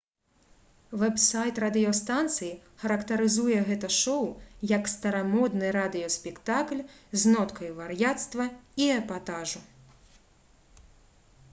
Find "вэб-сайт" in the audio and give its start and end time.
1.01-1.59